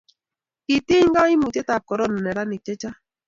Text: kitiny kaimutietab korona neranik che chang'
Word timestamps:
kitiny 0.65 1.09
kaimutietab 1.15 1.81
korona 1.89 2.17
neranik 2.21 2.61
che 2.65 2.73
chang' 2.81 2.99